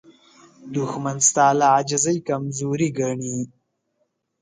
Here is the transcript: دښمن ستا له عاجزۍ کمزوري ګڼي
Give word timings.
دښمن 0.73 1.17
ستا 1.27 1.47
له 1.59 1.65
عاجزۍ 1.73 2.17
کمزوري 2.29 2.89
ګڼي 2.99 3.37